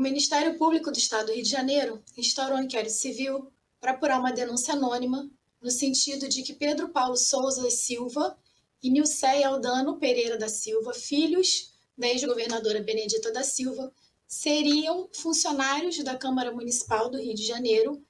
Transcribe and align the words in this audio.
Ministério 0.00 0.56
Público 0.56 0.90
do 0.90 0.96
Estado 0.96 1.26
do 1.26 1.34
Rio 1.34 1.42
de 1.42 1.50
Janeiro 1.50 2.02
instaurou 2.16 2.58
um 2.58 2.62
inquérito 2.62 2.94
civil 2.94 3.52
para 3.78 3.92
apurar 3.92 4.18
uma 4.18 4.32
denúncia 4.32 4.72
anônima 4.72 5.30
no 5.60 5.70
sentido 5.70 6.26
de 6.26 6.42
que 6.42 6.54
Pedro 6.54 6.88
Paulo 6.88 7.16
Souza 7.16 7.68
Silva 7.70 8.36
e 8.82 8.90
Nilceia 8.90 9.48
Aldano 9.48 9.98
Pereira 9.98 10.38
da 10.38 10.48
Silva, 10.48 10.94
filhos 10.94 11.74
da 11.98 12.08
ex-governadora 12.08 12.82
Benedita 12.82 13.30
da 13.30 13.42
Silva, 13.42 13.92
seriam 14.26 15.08
funcionários 15.12 16.02
da 16.02 16.16
Câmara 16.16 16.50
Municipal 16.50 17.10
do 17.10 17.18
Rio 17.18 17.34
de 17.34 17.44
Janeiro 17.44 18.02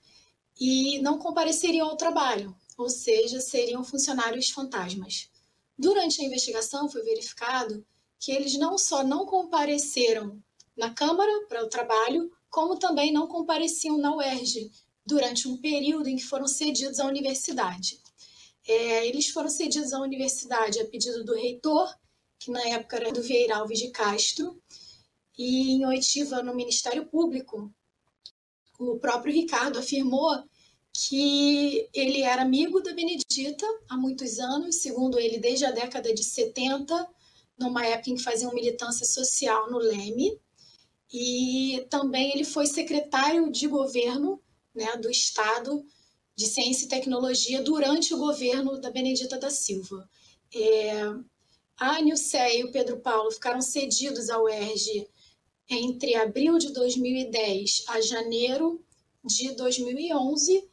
e 0.61 1.00
não 1.00 1.18
compareceriam 1.18 1.88
ao 1.88 1.96
trabalho, 1.96 2.54
ou 2.79 2.88
seja, 2.88 3.41
seriam 3.41 3.82
funcionários 3.82 4.50
fantasmas. 4.50 5.29
Durante 5.77 6.22
a 6.22 6.25
investigação 6.25 6.88
foi 6.88 7.02
verificado 7.02 7.84
que 8.18 8.30
eles 8.30 8.57
não 8.57 8.79
só 8.79 9.02
não 9.02 9.27
compareceram 9.27 10.41
na 10.80 10.92
Câmara 10.94 11.30
para 11.46 11.62
o 11.62 11.68
trabalho, 11.68 12.32
como 12.48 12.78
também 12.78 13.12
não 13.12 13.28
compareciam 13.28 13.98
na 13.98 14.16
UERJ 14.16 14.73
durante 15.06 15.46
um 15.46 15.56
período 15.59 16.09
em 16.09 16.16
que 16.16 16.24
foram 16.24 16.46
cedidos 16.46 16.98
à 16.98 17.06
universidade. 17.06 18.00
É, 18.66 19.06
eles 19.06 19.28
foram 19.28 19.50
cedidos 19.50 19.92
à 19.92 20.00
universidade 20.00 20.80
a 20.80 20.86
pedido 20.86 21.22
do 21.24 21.34
reitor, 21.34 21.95
que 22.38 22.50
na 22.50 22.66
época 22.69 22.96
era 22.96 23.12
do 23.12 23.22
Vieira 23.22 23.56
Alves 23.56 23.78
de 23.78 23.91
Castro, 23.91 24.60
e 25.38 25.72
em 25.72 25.86
oitiva 25.86 26.42
no 26.42 26.55
Ministério 26.55 27.06
Público, 27.06 27.72
o 28.78 28.98
próprio 28.98 29.34
Ricardo 29.34 29.78
afirmou 29.78 30.42
que 30.92 31.88
ele 31.92 32.22
era 32.22 32.42
amigo 32.42 32.80
da 32.80 32.94
Benedita 32.94 33.66
há 33.88 33.97
muitos 33.97 34.38
anos, 34.38 34.77
segundo 34.77 35.19
ele, 35.19 35.38
desde 35.38 35.66
a 35.66 35.70
década 35.70 36.12
de 36.12 36.24
70, 36.24 37.08
numa 37.58 37.86
época 37.86 38.10
em 38.10 38.14
que 38.14 38.22
faziam 38.22 38.55
militância 38.55 39.05
social 39.05 39.70
no 39.70 39.78
Leme, 39.78 40.41
e 41.12 41.87
também 41.91 42.32
ele 42.32 42.45
foi 42.45 42.66
secretário 42.66 43.50
de 43.50 43.66
governo 43.66 44.41
né, 44.74 44.96
do 44.96 45.10
Estado 45.10 45.84
de 46.36 46.47
Ciência 46.47 46.86
e 46.86 46.89
Tecnologia 46.89 47.62
durante 47.62 48.14
o 48.14 48.19
governo 48.19 48.80
da 48.80 48.91
Benedita 48.91 49.38
da 49.38 49.50
Silva. 49.50 50.08
É, 50.55 50.92
a 51.77 52.00
Nilce 52.00 52.36
e 52.36 52.64
o 52.64 52.70
Pedro 52.70 53.00
Paulo 53.00 53.31
ficaram 53.31 53.61
cedidos 53.61 54.31
ao 54.31 54.44
UERJ 54.44 55.08
entre 55.69 56.14
abril 56.14 56.58
de 56.58 56.72
2010 56.72 57.84
a 57.88 58.00
janeiro 58.00 58.84
de 59.25 59.53
2011 59.55 60.69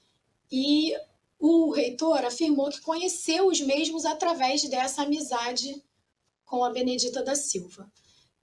e 0.52 0.94
o 1.40 1.72
reitor 1.72 2.26
afirmou 2.26 2.70
que 2.70 2.82
conheceu 2.82 3.48
os 3.48 3.62
mesmos 3.62 4.06
através 4.06 4.64
dessa 4.70 5.04
amizade 5.04 5.84
com 6.46 6.64
a 6.64 6.72
Benedita 6.72 7.24
da 7.24 7.36
Silva. 7.36 7.92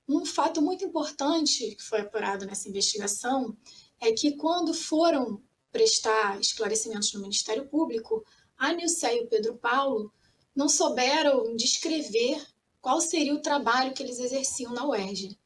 Um 0.08 0.24
fato 0.26 0.60
muito 0.60 0.84
importante 0.84 1.74
que 1.74 1.82
foi 1.82 2.00
apurado 2.00 2.44
nessa 2.44 2.68
investigação 2.68 3.56
é 4.00 4.12
que 4.12 4.36
quando 4.36 4.74
foram 4.74 5.42
prestar 5.72 6.38
esclarecimentos 6.38 7.12
no 7.14 7.20
Ministério 7.20 7.66
Público, 7.66 8.24
a 8.56 8.72
Nilce 8.72 9.06
e 9.06 9.22
o 9.22 9.26
Pedro 9.26 9.56
Paulo 9.56 10.12
não 10.54 10.68
souberam 10.68 11.56
descrever 11.56 12.40
qual 12.80 13.00
seria 13.00 13.34
o 13.34 13.40
trabalho 13.40 13.94
que 13.94 14.02
eles 14.02 14.18
exerciam 14.18 14.72
na 14.72 14.86
UERJ. 14.86 15.38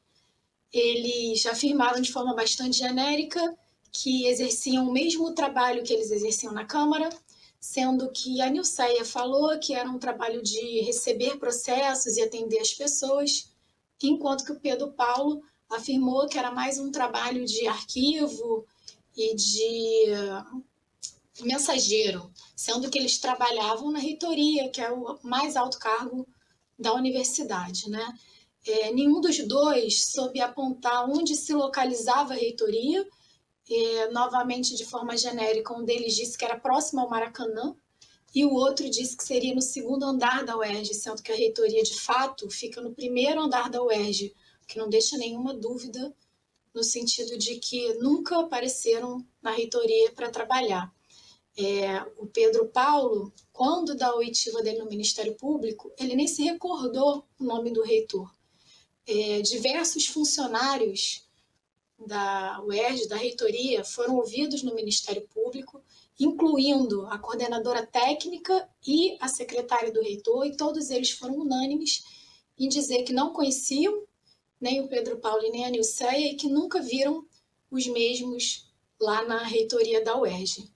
Eles 0.71 1.45
afirmaram 1.45 2.01
de 2.01 2.11
forma 2.11 2.35
bastante 2.35 2.77
genérica 2.77 3.57
que 3.91 4.27
exerciam 4.27 4.87
o 4.87 4.91
mesmo 4.91 5.33
trabalho 5.33 5.83
que 5.83 5.93
eles 5.93 6.11
exerciam 6.11 6.53
na 6.53 6.65
Câmara, 6.65 7.09
sendo 7.59 8.11
que 8.11 8.41
a 8.41 8.49
Nilceia 8.49 9.03
falou 9.03 9.57
que 9.57 9.73
era 9.73 9.89
um 9.89 9.97
trabalho 9.97 10.43
de 10.43 10.81
receber 10.81 11.37
processos 11.39 12.17
e 12.17 12.21
atender 12.21 12.59
as 12.59 12.73
pessoas, 12.73 13.48
enquanto 14.07 14.43
que 14.43 14.51
o 14.51 14.59
Pedro 14.59 14.91
Paulo 14.91 15.41
afirmou 15.69 16.27
que 16.27 16.37
era 16.37 16.51
mais 16.51 16.79
um 16.79 16.91
trabalho 16.91 17.45
de 17.45 17.67
arquivo 17.67 18.65
e 19.15 19.35
de 19.35 20.05
mensageiro, 21.41 22.31
sendo 22.55 22.89
que 22.89 22.97
eles 22.97 23.17
trabalhavam 23.17 23.91
na 23.91 23.99
reitoria, 23.99 24.69
que 24.69 24.81
é 24.81 24.91
o 24.91 25.17
mais 25.23 25.55
alto 25.55 25.79
cargo 25.79 26.27
da 26.77 26.93
universidade, 26.93 27.89
né? 27.89 28.13
É, 28.65 28.91
nenhum 28.91 29.21
dos 29.21 29.37
dois 29.47 30.11
soube 30.11 30.41
apontar 30.41 31.09
onde 31.09 31.35
se 31.35 31.53
localizava 31.53 32.33
a 32.33 32.37
reitoria. 32.37 33.07
É, 33.69 34.09
novamente, 34.11 34.75
de 34.75 34.85
forma 34.85 35.15
genérica, 35.15 35.73
um 35.73 35.85
deles 35.85 36.15
disse 36.15 36.37
que 36.37 36.43
era 36.43 36.59
próximo 36.59 37.01
ao 37.01 37.09
Maracanã 37.09 37.75
e 38.33 38.45
o 38.45 38.53
outro 38.53 38.89
disse 38.89 39.17
que 39.17 39.23
seria 39.23 39.55
no 39.55 39.61
segundo 39.61 40.05
andar 40.05 40.43
da 40.45 40.57
UERJ, 40.57 40.93
sendo 40.93 41.23
que 41.23 41.31
a 41.31 41.35
reitoria, 41.35 41.81
de 41.81 41.99
fato, 41.99 42.49
fica 42.49 42.79
no 42.81 42.93
primeiro 42.93 43.41
andar 43.41 43.69
da 43.69 43.81
UERJ, 43.81 44.35
que 44.67 44.77
não 44.77 44.87
deixa 44.87 45.17
nenhuma 45.17 45.53
dúvida 45.53 46.15
no 46.73 46.83
sentido 46.83 47.37
de 47.37 47.55
que 47.55 47.95
nunca 47.95 48.39
apareceram 48.39 49.25
na 49.41 49.51
reitoria 49.51 50.11
para 50.11 50.29
trabalhar. 50.29 50.93
É, 51.57 52.01
o 52.17 52.27
Pedro 52.27 52.67
Paulo, 52.67 53.33
quando 53.51 53.95
da 53.95 54.15
oitiva 54.15 54.61
dele 54.61 54.79
no 54.79 54.89
Ministério 54.89 55.35
Público, 55.35 55.91
ele 55.99 56.15
nem 56.15 56.27
se 56.27 56.43
recordou 56.43 57.27
o 57.39 57.43
nome 57.43 57.71
do 57.71 57.83
reitor. 57.83 58.31
É, 59.07 59.41
diversos 59.41 60.05
funcionários 60.05 61.27
da 62.05 62.61
UERJ, 62.63 63.07
da 63.07 63.17
reitoria, 63.17 63.83
foram 63.83 64.15
ouvidos 64.17 64.63
no 64.63 64.75
Ministério 64.75 65.27
Público, 65.27 65.83
incluindo 66.19 67.05
a 67.07 67.17
coordenadora 67.17 67.85
técnica 67.85 68.69
e 68.85 69.17
a 69.21 69.27
secretária 69.27 69.91
do 69.91 70.01
reitor, 70.01 70.45
e 70.45 70.57
todos 70.57 70.89
eles 70.89 71.11
foram 71.11 71.39
unânimes 71.39 72.03
em 72.57 72.67
dizer 72.67 73.03
que 73.03 73.13
não 73.13 73.31
conheciam 73.31 74.03
nem 74.59 74.81
o 74.81 74.89
Pedro 74.89 75.17
Paulo 75.19 75.43
e 75.45 75.51
nem 75.51 75.65
a 75.65 75.69
Nilceia, 75.69 76.31
e 76.31 76.35
que 76.35 76.49
nunca 76.49 76.81
viram 76.81 77.25
os 77.71 77.87
mesmos 77.87 78.69
lá 78.99 79.23
na 79.23 79.43
reitoria 79.43 80.03
da 80.03 80.19
UERJ. 80.19 80.69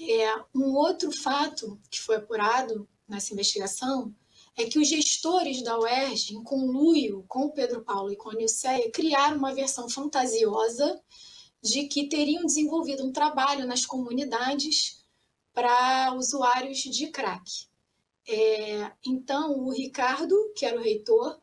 É, 0.00 0.34
um 0.52 0.74
outro 0.74 1.12
fato 1.12 1.80
que 1.88 2.00
foi 2.00 2.16
apurado 2.16 2.88
nessa 3.06 3.32
investigação 3.32 4.12
é 4.56 4.64
que 4.64 4.78
os 4.78 4.88
gestores 4.88 5.62
da 5.62 5.78
UERJ, 5.78 6.34
em 6.34 6.42
conluio 6.42 7.24
com 7.28 7.46
o 7.46 7.52
Pedro 7.52 7.82
Paulo 7.82 8.12
e 8.12 8.16
com 8.16 8.30
a 8.30 8.34
Nilceia, 8.34 8.90
criaram 8.90 9.36
uma 9.36 9.54
versão 9.54 9.88
fantasiosa 9.88 11.00
de 11.64 11.88
que 11.88 12.08
teriam 12.08 12.44
desenvolvido 12.44 13.04
um 13.06 13.10
trabalho 13.10 13.66
nas 13.66 13.86
comunidades 13.86 15.02
para 15.54 16.14
usuários 16.14 16.78
de 16.78 17.06
crack. 17.08 17.66
É, 18.28 18.92
então, 19.04 19.58
o 19.60 19.70
Ricardo, 19.70 20.52
que 20.54 20.66
era 20.66 20.78
o 20.78 20.82
reitor, 20.82 21.40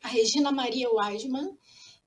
a 0.00 0.08
Regina 0.08 0.52
Maria 0.52 0.88
Weisman 0.90 1.58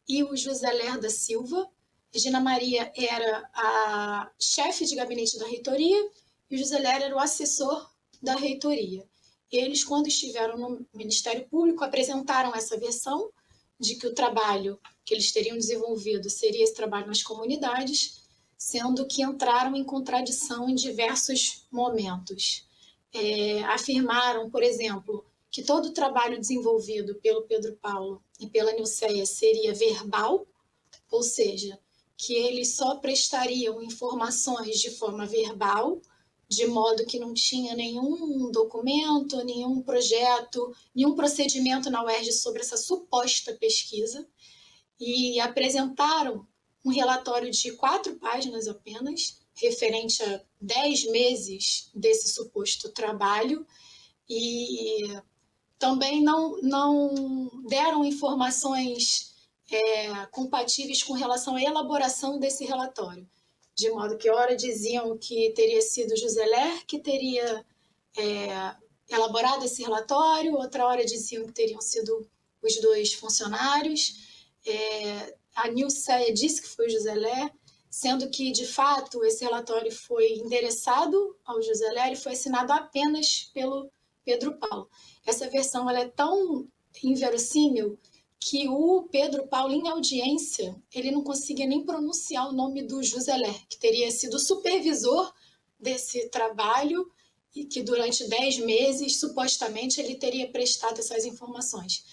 e 0.08 0.24
o 0.24 0.36
José 0.36 0.72
Lerda 0.72 1.10
Silva. 1.10 1.70
Regina 2.14 2.40
Maria 2.40 2.92
era 2.96 3.50
a 3.54 4.32
chefe 4.40 4.86
de 4.86 4.96
gabinete 4.96 5.38
da 5.38 5.46
reitoria 5.46 6.10
e 6.50 6.56
o 6.56 6.58
José 6.58 6.80
Ler 6.80 7.02
era 7.02 7.16
o 7.16 7.20
assessor 7.20 7.90
da 8.22 8.36
reitoria. 8.36 9.06
Eles, 9.52 9.84
quando 9.84 10.08
estiveram 10.08 10.58
no 10.58 10.86
Ministério 10.94 11.48
Público, 11.50 11.84
apresentaram 11.84 12.56
essa 12.56 12.78
versão 12.78 13.30
de 13.82 13.96
que 13.96 14.06
o 14.06 14.14
trabalho 14.14 14.80
que 15.04 15.14
eles 15.14 15.32
teriam 15.32 15.58
desenvolvido 15.58 16.30
seria 16.30 16.64
esse 16.64 16.76
trabalho 16.76 17.08
nas 17.08 17.24
comunidades, 17.24 18.22
sendo 18.58 19.08
que 19.08 19.24
entraram 19.24 19.76
em 19.76 19.84
contradição 19.84 20.70
em 20.70 20.76
diversos 20.76 21.66
momentos. 21.72 22.68
É, 23.12 23.64
afirmaram, 23.64 24.50
por 24.50 24.62
exemplo, 24.62 25.26
que 25.50 25.64
todo 25.64 25.88
o 25.88 25.94
trabalho 25.94 26.40
desenvolvido 26.40 27.16
pelo 27.16 27.42
Pedro 27.42 27.76
Paulo 27.82 28.24
e 28.40 28.48
pela 28.48 28.72
Nilceia 28.72 29.26
seria 29.26 29.74
verbal, 29.74 30.48
ou 31.10 31.24
seja, 31.24 31.78
que 32.16 32.36
eles 32.36 32.76
só 32.76 32.98
prestariam 32.98 33.82
informações 33.82 34.80
de 34.80 34.92
forma 34.92 35.26
verbal, 35.26 36.00
de 36.52 36.68
modo 36.68 37.06
que 37.06 37.18
não 37.18 37.34
tinha 37.34 37.74
nenhum 37.74 38.52
documento, 38.52 39.42
nenhum 39.46 39.82
projeto, 39.82 40.76
nenhum 40.94 41.16
procedimento 41.16 41.90
na 41.90 42.04
UERJ 42.04 42.34
sobre 42.34 42.60
essa 42.60 42.76
suposta 42.76 43.54
pesquisa, 43.54 44.28
e 45.00 45.40
apresentaram 45.40 46.46
um 46.84 46.92
relatório 46.92 47.50
de 47.50 47.72
quatro 47.72 48.18
páginas 48.18 48.68
apenas, 48.68 49.40
referente 49.56 50.22
a 50.24 50.42
dez 50.60 51.10
meses 51.10 51.90
desse 51.96 52.28
suposto 52.28 52.90
trabalho, 52.90 53.66
e 54.30 55.08
também 55.80 56.22
não, 56.22 56.62
não 56.62 57.50
deram 57.66 58.04
informações 58.04 59.34
é, 59.72 60.26
compatíveis 60.28 61.02
com 61.02 61.14
relação 61.14 61.56
à 61.56 61.64
elaboração 61.64 62.38
desse 62.38 62.66
relatório. 62.66 63.26
De 63.82 63.90
modo 63.90 64.16
que, 64.16 64.30
ora 64.30 64.56
diziam 64.56 65.18
que 65.18 65.52
teria 65.56 65.82
sido 65.82 66.16
José 66.16 66.46
Ler 66.46 66.86
que 66.86 67.00
teria 67.00 67.66
é, 68.16 68.76
elaborado 69.10 69.66
esse 69.66 69.82
relatório, 69.82 70.54
outra 70.54 70.86
hora 70.86 71.04
diziam 71.04 71.48
que 71.48 71.52
teriam 71.52 71.82
sido 71.82 72.30
os 72.62 72.80
dois 72.80 73.12
funcionários. 73.14 74.54
É, 74.68 75.36
a 75.56 75.68
Nilceia 75.68 76.32
disse 76.32 76.62
que 76.62 76.68
foi 76.68 76.92
José 76.92 77.16
Ler, 77.16 77.52
sendo 77.90 78.30
que, 78.30 78.52
de 78.52 78.68
fato, 78.68 79.24
esse 79.24 79.44
relatório 79.44 79.92
foi 79.92 80.34
endereçado 80.34 81.36
ao 81.44 81.60
José 81.60 81.90
Ler 81.90 82.14
e 82.14 82.16
foi 82.16 82.34
assinado 82.34 82.72
apenas 82.72 83.50
pelo 83.52 83.92
Pedro 84.24 84.60
Paulo. 84.60 84.88
Essa 85.26 85.50
versão 85.50 85.90
ela 85.90 86.02
é 86.02 86.08
tão 86.08 86.68
inverossímil 87.04 87.98
que 88.44 88.68
o 88.68 89.04
Pedro 89.04 89.48
Paulo, 89.48 89.72
em 89.72 89.88
audiência, 89.88 90.76
ele 90.92 91.12
não 91.12 91.24
conseguia 91.24 91.68
nem 91.68 91.86
pronunciar 91.86 92.50
o 92.50 92.52
nome 92.52 92.82
do 92.82 93.04
Juseler, 93.04 93.68
que 93.70 93.78
teria 93.78 94.10
sido 94.10 94.40
supervisor 94.40 95.32
desse 95.80 96.28
trabalho 96.30 97.10
e 97.56 97.66
que 97.66 97.84
durante 97.84 98.28
dez 98.28 98.58
meses, 98.58 99.20
supostamente, 99.20 100.02
ele 100.02 100.16
teria 100.16 100.50
prestado 100.50 101.00
essas 101.00 101.24
informações. 101.24 102.04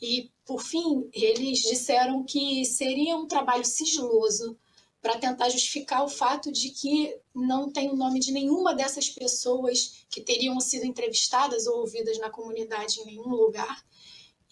E, 0.00 0.30
por 0.46 0.62
fim, 0.62 1.06
eles 1.12 1.58
disseram 1.58 2.24
que 2.24 2.64
seria 2.64 3.16
um 3.16 3.26
trabalho 3.26 3.64
sigiloso 3.64 4.58
para 5.02 5.18
tentar 5.18 5.50
justificar 5.50 6.02
o 6.02 6.08
fato 6.08 6.50
de 6.50 6.70
que 6.70 7.14
não 7.34 7.70
tem 7.70 7.90
o 7.90 7.96
nome 7.96 8.20
de 8.20 8.32
nenhuma 8.32 8.74
dessas 8.74 9.10
pessoas 9.10 10.06
que 10.08 10.22
teriam 10.22 10.58
sido 10.60 10.86
entrevistadas 10.86 11.66
ou 11.66 11.80
ouvidas 11.80 12.18
na 12.18 12.30
comunidade 12.30 13.00
em 13.00 13.04
nenhum 13.04 13.28
lugar 13.28 13.84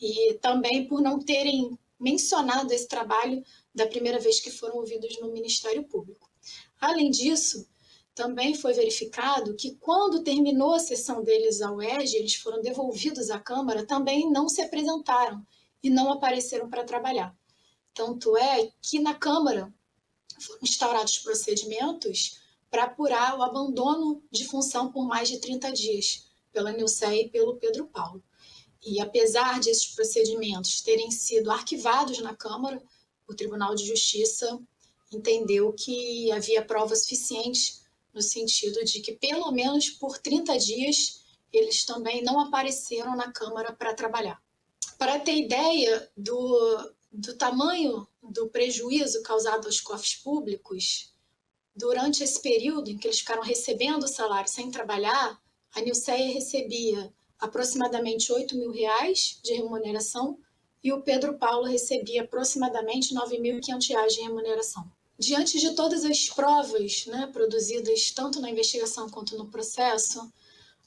e 0.03 0.35
também 0.35 0.87
por 0.89 1.01
não 1.01 1.21
terem 1.21 1.79
mencionado 1.99 2.73
esse 2.73 2.89
trabalho 2.89 3.43
da 3.73 3.87
primeira 3.87 4.19
vez 4.19 4.41
que 4.41 4.51
foram 4.51 4.79
ouvidos 4.79 5.19
no 5.21 5.33
Ministério 5.33 5.85
Público. 5.85 6.29
Além 6.81 7.09
disso, 7.09 7.69
também 8.13 8.55
foi 8.55 8.75
verificado 8.75 9.55
que 9.55 9.77
quando 9.77 10.25
terminou 10.25 10.75
a 10.75 10.81
sessão 10.81 11.23
deles 11.23 11.63
ao 11.63 11.81
EG, 11.81 12.17
eles 12.17 12.35
foram 12.35 12.61
devolvidos 12.61 13.31
à 13.31 13.39
Câmara, 13.39 13.87
também 13.87 14.29
não 14.29 14.49
se 14.49 14.61
apresentaram 14.61 15.47
e 15.81 15.89
não 15.89 16.11
apareceram 16.11 16.69
para 16.69 16.85
trabalhar. 16.85 17.35
Tanto 17.95 18.37
é 18.37 18.73
que 18.83 18.99
na 18.99 19.15
Câmara 19.15 19.73
foram 20.41 20.61
instaurados 20.63 21.19
procedimentos 21.21 22.41
para 22.69 22.85
apurar 22.85 23.39
o 23.39 23.43
abandono 23.43 24.23
de 24.31 24.45
função 24.45 24.91
por 24.91 25.07
mais 25.07 25.29
de 25.29 25.39
30 25.39 25.71
dias 25.73 26.27
pela 26.53 26.73
Nilceia 26.73 27.23
e 27.23 27.31
pelo 27.31 27.57
Pedro 27.57 27.87
Paulo. 27.87 28.23
E 28.85 29.01
apesar 29.01 29.61
de 29.61 29.71
esses 29.71 29.87
procedimentos 29.87 30.81
terem 30.81 31.11
sido 31.11 31.51
arquivados 31.51 32.19
na 32.19 32.35
Câmara, 32.35 32.83
o 33.29 33.35
Tribunal 33.35 33.75
de 33.75 33.87
Justiça 33.87 34.61
entendeu 35.13 35.73
que 35.73 36.33
havia 36.33 36.65
prova 36.65 36.97
suficiente 36.97 37.81
no 38.13 38.21
sentido 38.21 38.85
de 38.85 39.01
que, 39.01 39.13
pelo 39.13 39.51
menos 39.53 39.89
por 39.89 40.19
30 40.19 40.59
dias, 40.59 41.23
eles 41.53 41.85
também 41.85 42.23
não 42.23 42.41
apareceram 42.41 43.17
na 43.17 43.31
Câmara 43.31 43.73
para 43.73 43.95
trabalhar. 43.95 44.43
Para 44.99 45.19
ter 45.21 45.37
ideia 45.37 46.11
do, 46.17 46.93
do 47.11 47.35
tamanho 47.35 48.07
do 48.23 48.49
prejuízo 48.49 49.23
causado 49.23 49.67
aos 49.67 49.81
cofres 49.81 50.15
públicos, 50.17 51.13
durante 51.75 52.23
esse 52.23 52.41
período 52.41 52.91
em 52.91 52.99
que 52.99 53.07
eles 53.07 53.21
ficaram 53.21 53.43
recebendo 53.43 54.05
o 54.05 54.09
salário 54.09 54.51
sem 54.51 54.71
trabalhar, 54.71 55.41
a 55.73 55.81
Nilceia 55.81 56.33
recebia 56.33 57.13
aproximadamente 57.43 58.33
8 58.33 58.57
mil 58.57 58.71
reais 58.71 59.41
de 59.43 59.53
remuneração 59.53 60.39
e 60.83 60.93
o 60.93 61.03
Pedro 61.03 61.37
Paulo 61.37 61.67
recebia 61.67 62.23
aproximadamente 62.23 63.13
9.500 63.13 63.89
reais 63.89 64.15
de 64.15 64.21
remuneração. 64.21 64.89
Diante 65.19 65.59
de 65.59 65.73
todas 65.73 66.05
as 66.05 66.31
provas 66.31 67.05
né, 67.07 67.29
produzidas 67.33 68.13
tanto 68.13 68.41
na 68.41 68.49
investigação 68.49 69.11
quanto 69.11 69.37
no 69.37 69.51
processo, 69.51 70.33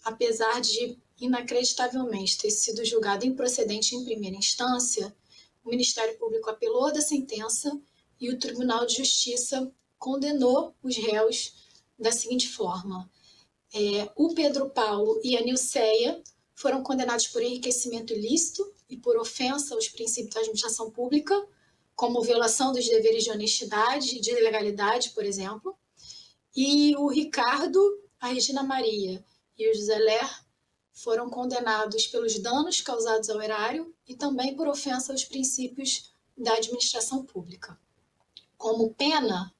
apesar 0.01 0.61
de 0.61 0.97
inacreditavelmente 1.19 2.37
ter 2.37 2.51
sido 2.51 2.85
julgado 2.85 3.25
improcedente 3.25 3.93
em 3.93 4.05
primeira 4.05 4.37
instância, 4.37 5.13
o 5.63 5.69
Ministério 5.69 6.17
Público 6.17 6.49
apelou 6.49 6.91
da 6.91 7.01
sentença 7.01 7.77
e 8.19 8.29
o 8.29 8.39
Tribunal 8.39 8.85
de 8.85 8.95
Justiça 8.95 9.69
condenou 9.99 10.73
os 10.81 10.95
réus 10.95 11.53
da 11.99 12.13
seguinte 12.13 12.47
forma: 12.47 13.09
é, 13.73 14.09
o 14.15 14.33
Pedro 14.33 14.69
Paulo 14.69 15.19
e 15.21 15.35
a 15.37 15.41
Nilceia 15.41 16.21
foram 16.55 16.81
condenados 16.81 17.27
por 17.27 17.43
enriquecimento 17.43 18.13
ilícito 18.13 18.73
e 18.89 18.97
por 18.97 19.17
ofensa 19.17 19.75
aos 19.75 19.89
princípios 19.89 20.33
da 20.33 20.39
administração 20.39 20.89
pública, 20.89 21.35
como 21.93 22.21
violação 22.21 22.71
dos 22.71 22.87
deveres 22.87 23.25
de 23.25 23.31
honestidade 23.31 24.15
e 24.15 24.21
de 24.21 24.31
legalidade, 24.31 25.09
por 25.09 25.25
exemplo. 25.25 25.77
E 26.55 26.95
o 26.95 27.07
Ricardo, 27.07 27.79
a 28.19 28.29
Regina 28.29 28.63
Maria 28.63 29.23
e 29.57 29.69
o 29.69 29.73
José 29.75 29.97
Ler 29.97 30.45
foram 30.93 31.29
condenados 31.29 32.07
pelos 32.07 32.39
danos 32.39 32.79
causados 32.79 33.29
ao 33.29 33.41
erário 33.41 33.93
e 34.07 34.15
também 34.15 34.55
por 34.55 34.67
ofensa 34.67 35.11
aos 35.11 35.25
princípios 35.25 36.13
da 36.37 36.53
administração 36.53 37.25
pública. 37.25 37.77
Como 38.57 38.93
pena, 38.93 39.53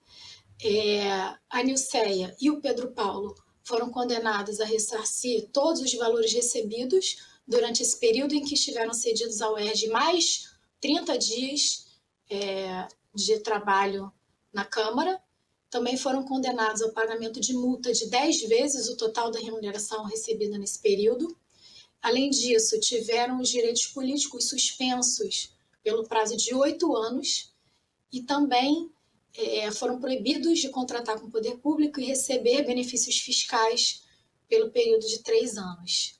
é, 0.64 1.10
a 1.50 1.62
Nilceia 1.62 2.36
e 2.40 2.50
o 2.50 2.62
Pedro 2.62 2.92
Paulo 2.92 3.36
foram 3.66 3.90
condenados 3.90 4.62
a 4.62 4.66
ressarcir 4.66 5.50
todos 5.52 5.82
os 5.82 5.94
valores 5.96 6.32
recebidos 6.32 7.18
durante 7.48 7.82
esse 7.82 8.00
período 8.00 8.34
em 8.36 8.44
que 8.46 8.54
estiveram 8.54 8.94
cedidos 8.94 9.42
ao 9.42 9.58
ERG 9.58 9.88
mais 9.88 10.52
30 10.80 11.18
dias 11.18 11.88
é, 12.30 12.88
de 13.14 13.40
trabalho 13.40 14.12
na 14.54 14.64
Câmara. 14.64 15.20
Também 15.70 15.98
foram 15.98 16.24
condenados 16.24 16.82
ao 16.82 16.92
pagamento 16.92 17.42
de 17.42 17.54
multa 17.54 17.92
de 17.92 18.06
10 18.08 18.44
vezes 18.44 18.88
o 18.88 18.96
total 18.96 19.32
da 19.32 19.40
remuneração 19.40 20.04
recebida 20.06 20.58
nesse 20.58 20.80
período. 20.80 21.36
Além 22.02 22.30
disso, 22.30 22.80
tiveram 22.80 23.40
os 23.40 23.50
direitos 23.50 23.88
políticos 23.88 24.48
suspensos 24.48 25.52
pelo 25.84 26.08
prazo 26.08 26.38
de 26.38 26.54
oito 26.54 26.96
anos 26.96 27.52
e 28.12 28.22
também 28.22 28.92
é, 29.38 29.72
foram 29.72 30.00
proibidos 30.00 30.60
de 30.60 30.70
contratar 30.70 31.20
com 31.20 31.28
o 31.28 31.32
poder 31.32 31.58
público 31.58 32.00
e 32.00 32.06
receber 32.06 32.64
benefícios 32.64 33.20
fiscais 33.20 34.04
pelo 34.48 34.72
período 34.72 35.08
de 35.08 35.20
três 35.24 35.58
anos. 35.58 36.20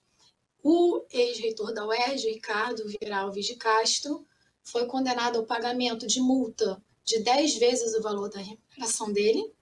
O 0.64 1.06
ex-reitor 1.12 1.74
da 1.74 1.86
UERJ, 1.86 2.32
Ricardo 2.32 2.88
Vieira 2.88 3.18
Alves 3.18 3.46
de 3.46 3.56
Castro, 3.56 4.26
foi 4.64 4.88
condenado 4.88 5.38
ao 5.38 5.46
pagamento 5.46 6.08
de 6.08 6.20
multa 6.20 6.82
de 7.04 7.20
10 7.20 7.58
vezes 7.58 7.94
o 7.94 8.02
valor 8.02 8.30
da 8.30 8.40
remuneração 8.40 9.14
dele 9.14 9.54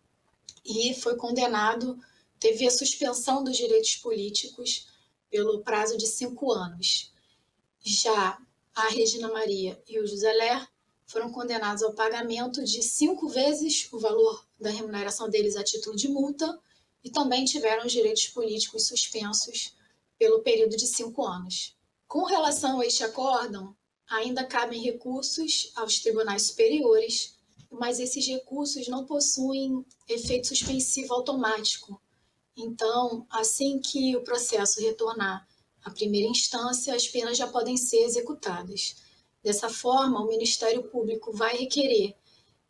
e 0.65 0.93
foi 0.93 1.17
condenado, 1.17 1.99
teve 2.39 2.65
a 2.65 2.71
suspensão 2.71 3.43
dos 3.43 3.57
direitos 3.57 3.97
políticos 3.97 4.87
pelo 5.29 5.61
prazo 5.61 5.97
de 5.97 6.07
cinco 6.07 6.53
anos. 6.53 7.11
Já 7.81 8.37
a 8.73 8.87
Regina 8.87 9.27
Maria 9.27 9.81
e 9.87 9.99
o 9.99 10.07
José 10.07 10.31
Ler 10.31 10.67
foram 11.13 11.31
condenados 11.31 11.83
ao 11.83 11.93
pagamento 11.93 12.63
de 12.63 12.81
cinco 12.81 13.29
vezes 13.29 13.87
o 13.91 13.99
valor 13.99 14.43
da 14.59 14.71
remuneração 14.71 15.29
deles 15.29 15.55
a 15.55 15.63
título 15.63 15.95
de 15.95 16.07
multa 16.07 16.59
e 17.03 17.11
também 17.11 17.45
tiveram 17.45 17.85
os 17.85 17.91
direitos 17.91 18.27
políticos 18.29 18.87
suspensos 18.87 19.75
pelo 20.17 20.41
período 20.41 20.75
de 20.75 20.87
cinco 20.87 21.23
anos. 21.23 21.77
Com 22.07 22.23
relação 22.23 22.79
a 22.79 22.85
este 22.85 23.03
acórdão, 23.03 23.75
ainda 24.09 24.43
cabem 24.43 24.81
recursos 24.81 25.71
aos 25.75 25.99
tribunais 25.99 26.47
superiores, 26.47 27.35
mas 27.69 27.99
esses 27.99 28.25
recursos 28.25 28.87
não 28.87 29.05
possuem 29.05 29.85
efeito 30.09 30.47
suspensivo 30.47 31.13
automático. 31.13 32.01
Então, 32.57 33.27
assim 33.29 33.79
que 33.79 34.15
o 34.15 34.23
processo 34.23 34.81
retornar 34.81 35.47
à 35.83 35.91
primeira 35.91 36.27
instância, 36.27 36.95
as 36.95 37.07
penas 37.07 37.37
já 37.37 37.47
podem 37.47 37.77
ser 37.77 38.03
executadas. 38.03 38.95
Dessa 39.43 39.69
forma, 39.69 40.21
o 40.21 40.27
Ministério 40.27 40.83
Público 40.83 41.33
vai 41.33 41.57
requerer 41.57 42.15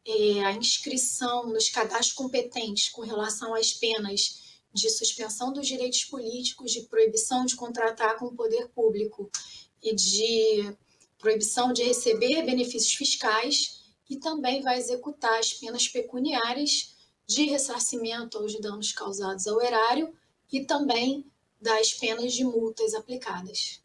é, 0.06 0.44
a 0.44 0.54
inscrição 0.54 1.48
nos 1.48 1.70
cadastros 1.70 2.14
competentes 2.14 2.90
com 2.90 3.02
relação 3.02 3.54
às 3.54 3.74
penas 3.74 4.42
de 4.74 4.90
suspensão 4.90 5.54
dos 5.54 5.68
direitos 5.68 6.04
políticos, 6.06 6.72
de 6.72 6.82
proibição 6.82 7.46
de 7.46 7.56
contratar 7.56 8.18
com 8.18 8.26
o 8.26 8.36
poder 8.36 8.70
público 8.70 9.30
e 9.82 9.94
de 9.94 10.76
proibição 11.20 11.72
de 11.72 11.84
receber 11.84 12.44
benefícios 12.44 12.94
fiscais 12.96 13.84
e 14.10 14.18
também 14.18 14.62
vai 14.62 14.78
executar 14.78 15.40
as 15.40 15.54
penas 15.54 15.88
pecuniárias 15.88 16.96
de 17.26 17.46
ressarcimento 17.46 18.38
aos 18.38 18.60
danos 18.60 18.92
causados 18.92 19.48
ao 19.48 19.62
erário 19.62 20.14
e 20.52 20.66
também 20.66 21.26
das 21.62 21.94
penas 21.94 22.34
de 22.34 22.44
multas 22.44 22.94
aplicadas. 22.94 23.83